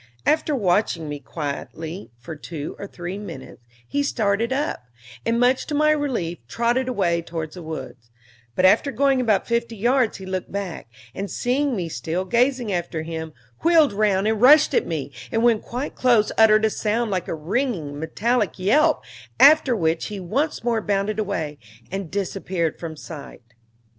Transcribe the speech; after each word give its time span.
After 0.25 0.55
watching 0.55 1.07
me 1.07 1.19
quietly 1.19 2.09
for 2.17 2.35
two 2.35 2.75
or 2.79 2.87
three 2.87 3.19
minutes, 3.19 3.61
he 3.87 4.01
started 4.01 4.51
up, 4.51 4.85
and, 5.27 5.39
much 5.39 5.67
to 5.67 5.75
my 5.75 5.91
relief, 5.91 6.39
trotted 6.47 6.89
away 6.89 7.21
towards 7.21 7.53
the 7.53 7.61
wood; 7.61 7.97
but 8.55 8.65
after 8.65 8.91
going 8.91 9.21
about 9.21 9.45
fifty 9.45 9.75
yards 9.75 10.17
he 10.17 10.25
looked 10.25 10.51
back, 10.51 10.87
and 11.13 11.29
seeing 11.29 11.75
me 11.75 11.87
still 11.87 12.25
gazing 12.25 12.71
after 12.73 13.03
him, 13.03 13.33
wheeled 13.63 13.93
round 13.93 14.27
and 14.27 14.41
rushed 14.41 14.73
at 14.73 14.87
me, 14.87 15.11
and 15.31 15.43
when 15.43 15.59
quite 15.61 15.93
close 15.93 16.31
uttered 16.35 16.65
a 16.65 16.71
sound 16.71 17.11
like 17.11 17.27
a 17.27 17.35
ringing, 17.35 17.99
metallic 17.99 18.57
yelp, 18.57 19.03
after 19.39 19.75
which 19.75 20.07
he 20.07 20.19
once 20.19 20.63
more 20.63 20.81
bounded 20.81 21.19
away, 21.19 21.59
and 21.91 22.09
disappeared 22.09 22.79
from 22.79 22.97
sight. 22.97 23.53